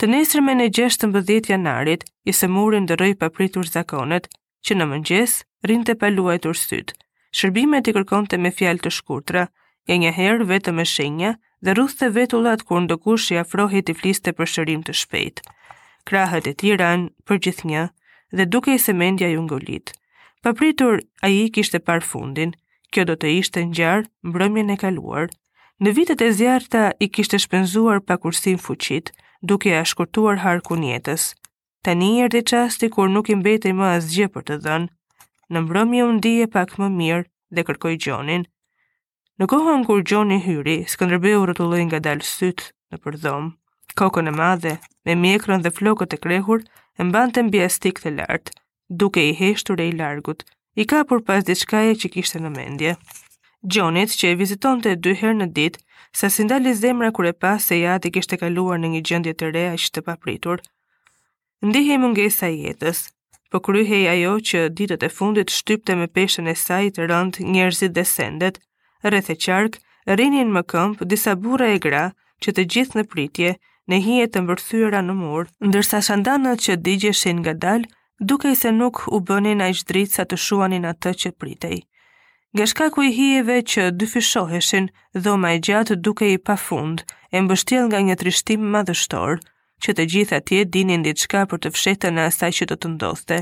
Të 0.00 0.08
nesër 0.14 0.42
me 0.44 0.54
në 0.58 0.66
gjeshtë 0.76 1.06
janarit, 1.48 2.04
i 2.24 2.32
se 2.40 2.46
murin 2.48 2.86
dhe 2.90 2.96
rëj 3.02 3.14
papritur 3.20 3.66
zakonet, 3.74 4.28
që 4.64 4.74
në 4.76 4.84
mëngjes, 4.94 5.34
rinë 5.70 5.84
të 5.90 5.94
të 5.94 6.48
rësyt. 6.48 6.92
Shërbimet 7.40 7.88
i 7.88 7.92
kërkon 7.96 8.26
të 8.26 8.36
me 8.44 8.50
fjalë 8.60 8.80
të 8.86 8.90
shkurtra, 8.98 9.44
e 9.86 9.92
njëherë 10.00 10.46
vetë 10.50 10.72
me 10.78 10.84
shenja 10.94 11.34
dhe 11.64 11.70
rrëth 11.76 11.94
të 12.00 12.06
vetullat 12.16 12.62
kur 12.70 12.80
ndokush 12.84 13.30
i 13.32 13.38
afrohet 13.44 13.88
i 13.88 13.94
fliste 14.00 14.32
për 14.38 14.46
shërim 14.54 14.82
të 14.88 14.92
shpejt. 15.02 15.40
Krahët 16.10 16.46
e 16.50 16.54
tiran, 16.62 17.06
për 17.28 17.36
gjithë 17.46 17.66
një, 17.72 17.84
dhe 18.38 18.44
duke 18.54 18.74
i 18.74 18.78
se 18.86 18.92
mendja 19.02 19.28
ju 19.30 19.42
ngolit. 19.46 19.92
Papritur, 20.42 20.98
a 21.22 21.28
i 21.38 21.46
kishte 21.56 21.78
par 21.90 22.02
fundin, 22.10 22.54
kjo 22.90 23.04
do 23.04 23.14
të 23.20 23.34
ishte 23.38 23.62
njarë 23.74 24.08
mbrëmjën 24.30 24.74
e 24.74 24.76
kaluar, 24.84 25.28
në 25.80 25.92
vitet 25.96 26.20
e 26.20 26.26
zjarta 26.36 26.80
i 27.00 27.06
kishte 27.08 27.38
shpenzuar 27.40 28.02
pa 28.04 28.18
kursim 28.20 28.58
fuqit, 28.60 29.08
duke 29.48 29.70
e 29.72 29.78
shkurtuar 29.90 30.42
harkun 30.44 30.82
jetës. 30.84 31.30
Tani 31.86 32.10
i 32.16 32.24
erdhi 32.26 32.42
çasti 32.50 32.90
kur 32.92 33.08
nuk 33.08 33.30
i 33.32 33.36
mbeti 33.40 33.72
më 33.78 33.86
asgjë 33.96 34.26
për 34.34 34.44
të 34.50 34.56
dhënë. 34.66 34.90
Në 35.56 35.60
mbrëmje 35.64 36.02
u 36.04 36.10
ndije 36.18 36.46
pak 36.56 36.76
më 36.82 36.88
mirë 36.98 37.24
dhe 37.56 37.64
kërkoi 37.70 37.96
Gjonin. 38.04 38.44
Në 39.40 39.48
kohën 39.54 39.86
kur 39.88 40.04
Gjoni 40.04 40.36
hyri, 40.44 40.76
Skënderbeu 40.92 41.40
rrotulloi 41.48 41.86
nga 41.88 42.02
dalë 42.04 42.28
syt 42.28 42.66
në 42.92 43.00
përdhom. 43.06 43.48
Kokën 43.96 44.28
e 44.28 44.36
madhe 44.36 44.74
me 45.08 45.16
mjekrën 45.16 45.64
dhe 45.64 45.72
flokët 45.80 46.16
e 46.16 46.20
krehur 46.20 46.60
e 47.00 47.08
mbante 47.08 47.40
mbi 47.48 47.64
stik 47.72 48.04
të 48.04 48.12
lartë, 48.20 48.52
duke 49.00 49.24
i 49.24 49.32
heshtur 49.40 49.80
e 49.80 49.88
i 49.88 49.96
largut, 49.96 50.44
i 50.80 50.84
kapur 50.92 51.24
pas 51.24 51.42
diçkaje 51.48 51.96
që 52.04 52.12
kishte 52.18 52.38
në 52.44 52.52
mendje. 52.58 52.94
Gjonit 53.68 54.14
që 54.16 54.30
e 54.32 54.36
viziton 54.40 54.80
të 54.80 54.94
dy 55.04 55.12
herë 55.20 55.36
në 55.38 55.46
ditë, 55.56 55.80
sa 56.16 56.30
si 56.32 56.46
ndali 56.46 56.70
zemra 56.74 57.10
kur 57.12 57.26
e 57.28 57.32
pas 57.36 57.60
se 57.68 57.76
ja 57.76 57.98
të 58.00 58.12
kishtë 58.14 58.38
kaluar 58.40 58.78
në 58.80 58.88
një 58.94 59.00
gjendje 59.08 59.34
të 59.36 59.50
rea 59.54 59.74
që 59.76 59.90
të 59.96 60.02
papritur. 60.06 60.62
Ndihej 61.68 61.98
mungesa 62.00 62.48
jetës, 62.48 63.02
po 63.52 63.60
kryhej 63.66 64.00
ajo 64.14 64.32
që 64.48 64.62
ditët 64.80 65.04
e 65.04 65.10
fundit 65.18 65.52
shtypte 65.52 65.94
me 66.00 66.08
peshen 66.08 66.48
e 66.48 66.56
saj 66.62 66.86
të 66.96 67.10
rënd 67.12 67.40
njerëzit 67.52 67.92
dhe 67.98 68.04
sendet, 68.14 68.60
rreth 69.04 69.28
e 69.34 69.36
qark, 69.44 69.76
rinin 70.08 70.50
më 70.56 70.62
këmp 70.72 71.04
disa 71.12 71.36
bura 71.44 71.68
e 71.68 71.76
gra 71.86 72.06
që 72.42 72.56
të 72.56 72.64
gjithë 72.72 72.98
në 73.02 73.06
pritje, 73.12 73.52
në 73.90 73.96
hije 74.08 74.30
të 74.32 74.44
mbërthyra 74.46 75.04
në 75.04 75.14
mur, 75.20 75.52
ndërsa 75.68 76.00
shandanët 76.08 76.64
që 76.68 76.80
digjeshin 76.88 77.44
nga 77.44 77.54
dalë, 77.66 77.90
duke 78.24 78.48
i 78.48 78.56
se 78.64 78.72
nuk 78.80 79.04
u 79.12 79.20
bënin 79.28 79.60
a 79.60 79.68
i 79.76 80.04
sa 80.16 80.24
të 80.24 80.36
shuanin 80.48 80.88
atë 80.94 81.14
që 81.24 81.32
pritej 81.42 81.78
nga 82.52 82.90
ku 82.90 83.02
i 83.02 83.12
hijeve 83.12 83.62
që 83.62 83.82
dyfishoheshin 84.00 84.86
dhoma 85.14 85.48
e 85.54 85.58
gjatë 85.66 85.94
duke 86.04 86.26
i 86.32 86.38
pafund 86.38 86.98
e 87.34 87.38
mbështjel 87.40 87.84
nga 87.88 88.00
një 88.06 88.16
trishtim 88.20 88.62
madhështor, 88.74 89.38
që 89.82 89.90
të 89.94 90.04
gjitha 90.12 90.38
tje 90.42 90.60
dinin 90.74 91.02
ditë 91.06 91.22
shka 91.24 91.42
për 91.50 91.58
të 91.62 91.68
fshetën 91.76 92.18
e 92.20 92.26
asaj 92.30 92.50
që 92.58 92.64
të 92.70 92.76
të 92.82 92.88
ndoste. 92.96 93.38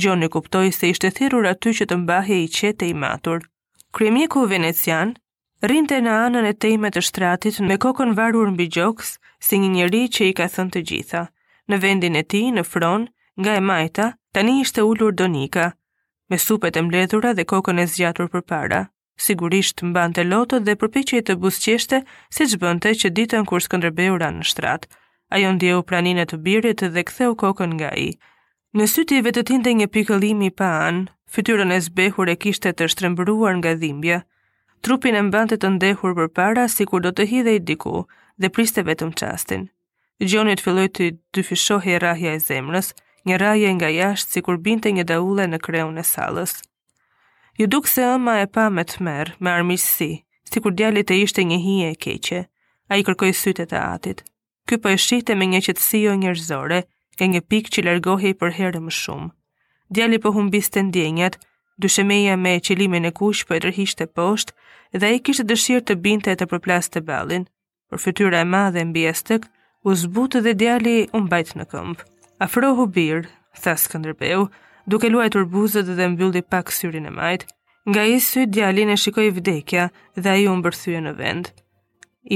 Gjoni 0.00 0.28
kuptoj 0.32 0.68
se 0.72 0.84
ishte 0.90 1.08
thirur 1.18 1.44
aty 1.52 1.70
që 1.78 1.84
të 1.88 1.96
mbahje 2.02 2.36
i 2.44 2.48
qete 2.56 2.86
i 2.92 2.94
matur. 3.02 3.38
Kremiku 3.94 4.40
venecian, 4.52 5.10
rinte 5.68 5.98
në 6.04 6.12
anën 6.24 6.46
e 6.50 6.56
tejme 6.64 6.88
të 6.92 7.00
shtratit 7.08 7.56
me 7.68 7.76
kokën 7.84 8.16
varur 8.18 8.48
mbi 8.52 8.66
gjoks, 8.74 9.12
si 9.46 9.54
një 9.62 9.70
njëri 9.76 10.02
që 10.16 10.22
i 10.30 10.32
ka 10.40 10.46
thënë 10.56 10.72
të 10.76 10.80
gjitha. 10.90 11.22
Në 11.68 11.76
vendin 11.84 12.14
e 12.20 12.24
ti, 12.32 12.42
në 12.58 12.64
fron, 12.72 13.02
nga 13.38 13.52
e 13.54 13.60
majta, 13.70 14.06
tani 14.34 14.60
ishte 14.64 14.80
ullur 14.92 15.12
donika, 15.20 15.66
me 16.28 16.36
supet 16.36 16.76
e 16.76 16.82
mbledhura 16.84 17.32
dhe 17.36 17.44
kokën 17.50 17.80
e 17.80 17.86
zgjatur 17.86 18.28
përpara. 18.32 18.82
Sigurisht 19.26 19.80
mbante 19.82 20.22
lotët 20.30 20.64
dhe 20.68 20.74
përpiqej 20.80 21.22
të 21.26 21.36
buzqeshte 21.44 22.00
si 22.36 22.44
bënte 22.64 22.92
që 23.00 23.08
ditën 23.18 23.44
kur 23.48 23.62
Skënderbeu 23.64 24.18
ra 24.20 24.28
në 24.36 24.44
shtrat. 24.50 24.84
Ajo 25.36 25.50
ndjeu 25.56 25.80
praninë 25.88 26.24
të 26.30 26.36
birit 26.46 26.80
dhe 26.94 27.02
ktheu 27.08 27.34
kokën 27.42 27.72
nga 27.78 27.90
ai. 27.96 28.10
Në 28.76 28.84
syti 28.94 29.16
i 29.18 29.24
vetë 29.26 29.42
tinte 29.50 29.70
një 29.76 29.86
pikëllim 29.96 30.42
i 30.48 30.50
paan, 30.60 31.02
fytyrën 31.32 31.72
e 31.74 31.80
zbehur 31.88 32.28
e 32.32 32.36
kishte 32.42 32.70
të 32.76 32.84
shtrembruar 32.92 33.54
nga 33.58 33.72
dhimbja. 33.80 34.22
Trupin 34.84 35.16
e 35.18 35.22
mbante 35.24 35.56
të 35.58 35.68
ndehur 35.74 36.14
përpara 36.18 36.68
sikur 36.70 37.00
do 37.02 37.10
të 37.12 37.24
hidhej 37.32 37.58
diku 37.68 38.04
dhe 38.40 38.52
priste 38.54 38.84
vetëm 38.88 39.10
çastin. 39.18 39.66
Gjonit 40.28 40.60
filloi 40.62 40.88
të 40.88 41.12
dyfishohej 41.34 41.98
rrahja 42.02 42.32
e 42.36 42.40
zemrës, 42.48 42.88
një 43.28 43.36
raje 43.42 43.70
nga 43.76 43.88
jashtë 43.92 44.32
si 44.36 44.42
kur 44.46 44.58
binte 44.64 44.90
një 44.96 45.04
daule 45.12 45.44
në 45.52 45.60
kreun 45.64 46.00
e 46.00 46.04
salës. 46.12 46.56
Ju 47.60 47.66
dukë 47.72 47.92
se 47.94 48.04
ëma 48.16 48.38
e 48.42 48.46
pa 48.54 48.68
me 48.72 48.84
të 48.88 49.04
merë, 49.04 49.34
me 49.42 49.50
armisësi, 49.52 50.10
si 50.50 50.56
kur 50.62 50.72
djalit 50.78 51.10
e 51.12 51.20
ishte 51.26 51.44
një 51.44 51.58
hije 51.66 51.88
e 51.92 51.96
keqe, 52.04 52.40
a 52.88 52.92
i 52.98 53.04
kërkoj 53.06 53.34
sytet 53.36 53.74
e 53.76 53.80
atit. 53.82 54.22
Ky 54.68 54.78
për 54.78 54.82
po 54.84 54.94
e 54.94 55.00
shite 55.06 55.34
me 55.36 55.48
një 55.50 55.60
qëtësio 55.66 56.12
jo 56.12 56.14
njërzore, 56.22 56.80
e 57.20 57.24
një 57.26 57.40
pik 57.50 57.68
që 57.72 57.84
lërgohi 57.88 58.32
për 58.40 58.50
herë 58.60 58.80
më 58.88 58.92
shumë. 59.02 59.32
Djali 59.96 60.18
për 60.22 60.26
po 60.30 60.34
humbis 60.36 60.68
të 60.70 60.84
ndjenjat, 60.88 61.38
dushemeja 61.82 62.36
me 62.36 62.58
qilimin 62.64 63.08
e 63.10 63.12
kush 63.18 63.42
për 63.48 63.54
po 63.54 63.58
e 63.58 63.62
tërhisht 63.64 64.02
poshtë, 64.18 64.54
dhe 65.00 65.08
i 65.16 65.22
kishtë 65.24 65.48
dëshirë 65.50 65.86
të 65.88 65.94
binte 66.04 66.30
e 66.32 66.38
të 66.38 66.46
përplas 66.52 66.86
të 66.92 67.02
balin, 67.08 67.48
për 67.90 68.04
fytyra 68.04 68.44
e 68.44 68.48
madhe 68.56 68.84
mbi 68.84 69.04
e 69.10 69.14
stëk, 69.20 69.48
u 69.88 69.96
zbutë 70.04 70.44
dhe 70.46 70.54
djali 70.60 70.94
unë 71.16 71.30
bajtë 71.32 71.58
në 71.60 71.68
këmpë. 71.74 72.02
Afrohu 72.38 72.84
birë, 72.94 73.26
tha 73.62 73.72
Skënderbeu, 73.82 74.44
duke 74.86 75.08
luajtur 75.10 75.46
buzët 75.52 75.88
dhe 75.98 76.06
mbyldi 76.12 76.42
pak 76.54 76.70
syrin 76.74 77.08
e 77.08 77.10
majt, 77.10 77.42
nga 77.90 78.02
i 78.12 78.18
sy 78.22 78.44
djalin 78.46 78.92
e 78.94 78.96
shikoi 79.04 79.32
vdekja 79.34 79.88
dhe 80.22 80.30
ai 80.34 80.44
u 80.46 80.54
mbërthye 80.60 81.00
në 81.06 81.14
vend. 81.18 81.50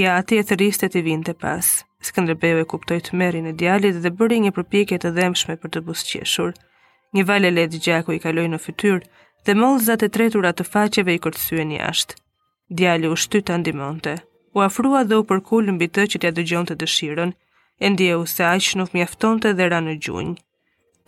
Ja 0.01 0.17
ati 0.19 0.41
e 0.41 0.45
rriste 0.59 0.89
të 0.91 1.05
vinë 1.07 1.27
të 1.29 1.35
pas. 1.45 1.69
Skënderbeu 2.09 2.59
e 2.59 2.67
kuptoj 2.73 2.99
të 3.07 3.19
meri 3.21 3.45
në 3.47 3.53
djalit 3.63 4.01
dhe 4.03 4.11
bëri 4.19 4.41
një 4.43 4.51
përpjekje 4.57 4.99
të 5.05 5.15
dhemshme 5.21 5.57
për 5.63 5.71
të 5.77 5.85
busqeshur. 5.91 6.51
Një 7.15 7.23
vale 7.31 7.55
ledi 7.55 7.79
gjaku 7.87 8.17
i 8.17 8.23
kaloi 8.25 8.49
në 8.51 8.59
fytyr 8.65 9.05
dhe 9.47 9.57
mollëzat 9.63 10.03
e 10.03 10.11
tretura 10.17 10.51
të 10.57 10.67
faqeve 10.73 11.15
i 11.15 11.23
kërtsyen 11.23 11.77
jashtë. 11.79 12.17
Djali 12.81 13.07
u 13.07 13.15
shtyta 13.27 13.55
ndimonte, 13.63 14.19
andimonte, 14.19 14.27
u 14.59 14.67
afrua 14.67 15.05
dhe 15.07 15.21
u 15.23 15.27
përkullën 15.31 15.77
mbi 15.79 15.87
të 15.95 16.09
që 16.15 16.23
t'ja 16.23 16.35
dëgjon 16.41 16.71
të 16.71 16.81
dëshiron, 16.83 17.37
e 17.79 17.87
ndjehu 17.93 18.25
se 18.35 18.45
aq 18.45 18.73
nuk 18.79 18.93
mjaftonte 18.97 19.53
dhe 19.59 19.69
ra 19.73 19.81
në 19.85 19.95
gjunjë. 20.05 20.37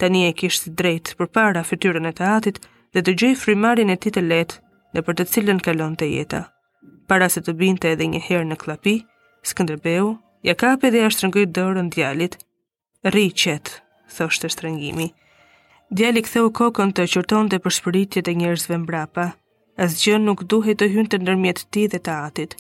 Tani 0.01 0.23
e 0.29 0.33
kishte 0.41 0.73
drejt 0.81 1.13
përpara 1.19 1.63
fytyrën 1.69 2.09
e 2.11 2.15
atit 2.33 2.57
dhe 2.95 3.01
të 3.01 3.11
dëgjoi 3.11 3.35
frimarin 3.43 3.91
e 3.95 3.97
tij 3.97 4.13
të 4.17 4.23
lehtë 4.31 4.59
në 4.95 5.01
për 5.07 5.15
të 5.19 5.25
cilën 5.33 5.61
kalonte 5.67 6.07
jeta. 6.11 6.43
Para 7.09 7.29
se 7.29 7.41
të 7.45 7.53
binte 7.61 7.91
edhe 7.95 8.07
një 8.07 8.21
herë 8.27 8.47
në 8.49 8.57
klapi, 8.63 8.97
Skënderbeu 9.45 10.17
ja 10.49 10.55
kapi 10.57 10.89
dhe 10.91 11.05
ashtë 11.05 11.19
shtrëngoi 11.19 11.45
dorën 11.57 11.89
djalit. 11.93 12.39
Rriqet, 13.05 13.71
thoshte 14.09 14.49
shtrëngimi. 14.49 15.11
Djali 15.93 16.23
ktheu 16.25 16.49
kokën 16.57 16.95
të 16.97 17.05
qurtonte 17.13 17.59
për 17.61 17.75
shpëritjet 17.77 18.31
e 18.31 18.35
njerëzve 18.41 18.79
mbrapa. 18.81 19.27
Asgjë 19.85 20.17
nuk 20.25 20.47
duhej 20.49 20.79
të 20.81 20.89
hynte 20.95 21.21
ndërmjet 21.23 21.67
ti 21.73 21.85
dhe 21.93 22.01
teatrit. 22.09 22.57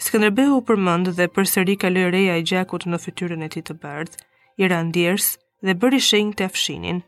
Skënderbeu 0.00 0.52
u 0.56 0.60
përmend 0.68 1.10
dhe 1.18 1.24
përsëri 1.36 1.74
kaloi 1.80 2.06
reja 2.12 2.34
e 2.40 2.44
gjakut 2.48 2.86
në 2.88 2.98
fytyrën 3.04 3.44
e 3.44 3.48
tij 3.52 3.62
të 3.68 3.74
bardhë, 3.82 4.20
i 4.64 4.68
ra 4.72 4.78
dhe 4.96 5.74
bëri 5.82 5.98
shenjë 6.04 6.36
te 6.40 6.46
fshinin. 6.54 7.02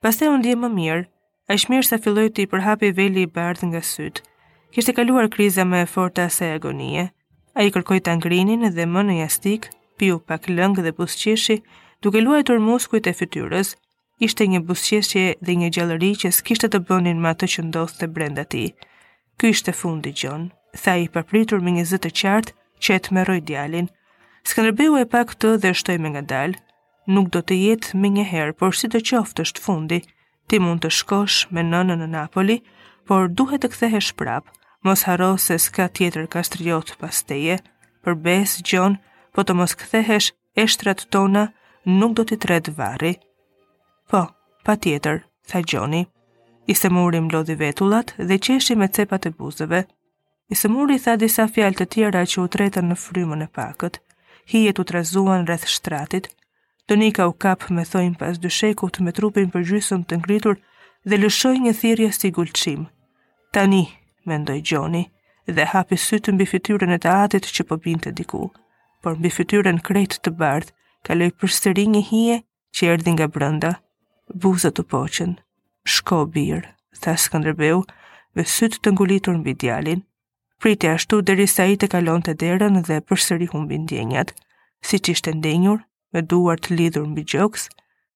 Pastaj 0.00 0.28
u 0.32 0.36
ndje 0.40 0.54
më 0.62 0.68
mirë, 0.78 1.02
aq 1.52 1.66
mirë 1.68 1.86
sa 1.90 1.96
filloi 2.00 2.30
të 2.32 2.44
i 2.44 2.46
përhapi 2.54 2.88
veli 2.96 3.22
i 3.28 3.32
bardhë 3.34 3.66
nga 3.68 3.82
syt. 3.84 4.22
Kishte 4.72 4.94
kaluar 4.96 5.28
kriza 5.34 5.68
më 5.68 5.82
e 5.84 5.88
fortë 5.92 6.24
se 6.38 6.48
agonie. 6.56 7.04
Ai 7.54 7.68
kërkoi 7.74 8.00
ta 8.06 8.16
ngrinin 8.16 8.64
dhe 8.76 8.84
më 8.92 9.02
në 9.10 9.14
jastik, 9.20 9.68
piu 9.98 10.16
pak 10.30 10.48
lëng 10.56 10.80
dhe 10.80 10.94
buzqeshi, 10.96 11.60
duke 12.00 12.24
luajtur 12.24 12.62
muskujt 12.70 13.10
e 13.12 13.12
fytyrës. 13.20 13.74
Ishte 14.24 14.48
një 14.54 14.64
buzqeshje 14.70 15.26
dhe 15.44 15.58
një 15.60 15.68
gjallëri 15.76 16.14
që 16.24 16.32
s'kishte 16.38 16.72
të 16.72 16.80
bënin 16.88 17.20
me 17.20 17.34
atë 17.34 17.52
që 17.54 17.66
ndodhte 17.68 18.08
brenda 18.16 18.48
tij. 18.52 18.72
Ky 19.36 19.52
ishte 19.56 19.76
fundi 19.82 20.14
i 20.14 20.16
gjon 20.22 20.48
tha 20.78 20.94
i 20.98 21.06
përpritur 21.10 21.60
me 21.66 21.72
një 21.74 21.84
zë 21.90 21.98
të 22.04 22.10
qartë 22.20 22.54
që 22.84 22.94
e 22.96 23.00
të 23.06 23.14
merroj 23.16 23.40
djalin. 23.48 23.88
Skënderbeu 24.48 24.94
e 25.00 25.04
pa 25.12 25.24
këtë 25.28 25.52
dhe 25.62 25.72
shtoi 25.76 25.98
me 26.00 26.12
ngadal. 26.14 26.54
Nuk 27.10 27.30
do 27.34 27.42
të 27.42 27.56
jetë 27.64 27.98
më 28.00 28.08
një 28.16 28.24
herë, 28.30 28.54
por 28.58 28.76
si 28.78 28.88
të 28.88 29.02
qoftë 29.10 29.44
është 29.46 29.62
fundi. 29.64 30.00
Ti 30.48 30.58
mund 30.58 30.82
të 30.84 30.90
shkosh 30.98 31.48
me 31.50 31.62
nënën 31.66 32.00
në 32.02 32.08
Napoli, 32.14 32.60
por 33.08 33.28
duhet 33.28 33.62
të 33.64 33.70
kthehesh 33.74 34.12
prap. 34.16 34.46
Mos 34.84 35.04
harro 35.04 35.34
se 35.36 35.58
s'ka 35.58 35.88
tjetër 35.92 36.28
kastriot 36.32 36.96
pas 37.00 37.22
teje. 37.28 37.58
Për 38.04 38.14
besë 38.24 38.64
gjon, 38.70 38.96
po 39.34 39.44
të 39.44 39.52
mos 39.56 39.74
kthehesh 39.76 40.32
eshtrat 40.56 41.06
tona 41.12 41.50
nuk 41.84 42.14
do 42.16 42.24
t'i 42.24 42.38
tret 42.40 42.70
varri. 42.78 43.16
Po, 44.08 44.24
pa 44.64 44.74
tjetër, 44.76 45.22
tha 45.50 45.60
gjoni. 45.68 46.06
Ise 46.66 46.88
murim 46.92 47.28
lodhi 47.32 47.54
vetullat 47.60 48.14
dhe 48.16 48.36
qeshi 48.38 48.76
me 48.76 48.88
cepat 48.88 49.26
e 49.26 49.30
buzëve. 49.36 49.84
I 50.50 50.56
së 50.58 50.68
tha 51.02 51.14
disa 51.22 51.44
fjalë 51.46 51.76
të 51.78 51.84
tjera 51.94 52.20
që 52.26 52.40
u 52.42 52.48
tretën 52.52 52.86
në 52.90 52.96
frymën 52.98 53.42
e 53.42 53.46
pakët, 53.58 54.00
hijet 54.52 54.80
u 54.80 54.84
trazuan 54.84 55.46
rreth 55.46 55.66
shtratit, 55.70 56.26
Tonika 56.90 57.26
u 57.28 57.32
kap 57.32 57.68
me 57.70 57.84
thojnë 57.86 58.18
pas 58.18 58.38
dyshekut 58.42 58.98
me 59.06 59.12
trupin 59.14 59.50
për 59.52 59.62
gjysëm 59.68 60.00
të 60.10 60.16
ngritur 60.24 60.56
dhe 61.06 61.18
lëshoj 61.22 61.60
një 61.62 61.72
thirja 61.80 62.10
si 62.12 62.30
gulqim. 62.34 62.88
Tani, 63.54 63.84
mendoj 64.26 64.58
Gjoni, 64.66 65.04
dhe 65.46 65.66
hapi 65.72 65.94
sytë 65.96 66.32
mbi 66.34 66.46
fityren 66.52 66.90
e 66.90 66.98
të 66.98 67.12
atit 67.24 67.46
që 67.46 67.66
po 67.70 67.76
binte 67.86 68.10
diku, 68.10 68.42
por 69.02 69.14
mbi 69.20 69.30
fityren 69.30 69.78
krejt 69.86 70.18
të 70.24 70.34
bardh, 70.40 70.72
ka 71.06 71.14
loj 71.14 71.30
sëri 71.60 71.86
një 71.94 72.02
hije 72.10 72.40
që 72.74 72.90
erdi 72.96 73.14
nga 73.14 73.30
brënda, 73.38 73.72
buzët 74.34 74.82
u 74.82 74.82
poqen, 74.94 75.38
shko 75.86 76.24
birë, 76.26 76.74
tha 77.02 77.14
Skanderbeu, 77.28 77.84
me 78.34 78.42
sytë 78.42 78.82
të 78.82 78.96
ngulitur 78.98 79.38
mbi 79.38 79.54
djalin, 79.54 80.02
priti 80.60 80.88
ashtu 80.88 81.20
deri 81.28 81.46
sa 81.54 81.64
i 81.72 81.76
të 81.80 81.86
kalon 81.94 82.20
të 82.26 82.34
derën 82.42 82.74
dhe 82.88 82.98
përsëri 83.08 83.46
humbi 83.52 83.78
ndjenjat, 83.86 84.34
si 84.86 84.98
që 85.02 85.14
ishte 85.16 85.32
ndenjur, 85.38 85.80
me 86.12 86.20
duar 86.30 86.60
të 86.60 86.76
lidhur 86.76 87.08
mbi 87.08 87.24
gjoks, 87.32 87.66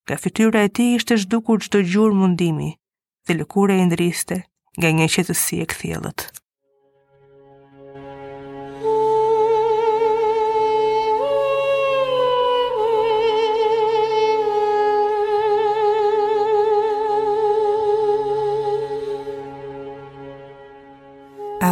ka 0.07 0.19
fityra 0.23 0.61
e 0.67 0.71
ti 0.77 0.87
ishte 0.99 1.17
zhdukur 1.23 1.61
qdo 1.65 1.81
gjur 1.91 2.15
mundimi, 2.21 2.69
dhe 3.25 3.37
lëkure 3.41 3.81
e 3.81 3.85
ndriste, 3.89 4.39
nga 4.77 4.93
një 4.99 5.09
qëtësi 5.15 5.61
e 5.65 5.69
këthjelët. 5.73 6.29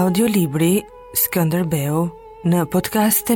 audio 0.03 0.25
libri 0.35 0.71
Skanderbeu 1.21 2.07
në 2.51 2.65
podcast 2.75 3.31